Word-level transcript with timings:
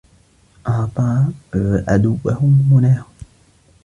أَعْطَى 0.67 1.25
عَدُوَّهُ 1.87 2.45
مُنَاهُ 2.71 3.05